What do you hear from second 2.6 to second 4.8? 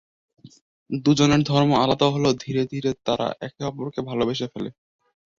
ধীরে তারা একে অপরকে ভালোবেসে ফেলেন।